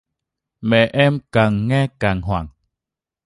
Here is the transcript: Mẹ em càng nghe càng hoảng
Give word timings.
Mẹ 0.61 0.89
em 0.93 1.19
càng 1.31 1.67
nghe 1.67 1.87
càng 1.99 2.21
hoảng 2.21 2.47